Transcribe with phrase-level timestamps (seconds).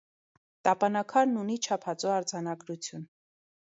[0.67, 3.09] Տապանաքարն ունի չափածո արձանագրություն։